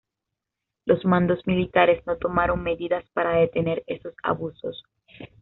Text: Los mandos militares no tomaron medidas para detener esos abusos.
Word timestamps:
Los 0.85 1.05
mandos 1.05 1.45
militares 1.45 2.01
no 2.07 2.17
tomaron 2.17 2.63
medidas 2.63 3.05
para 3.13 3.37
detener 3.37 3.83
esos 3.85 4.15
abusos. 4.23 4.83